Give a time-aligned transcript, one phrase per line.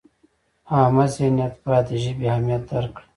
[0.73, 3.05] عامه ذهنیت باید د ژبې اهمیت درک کړي.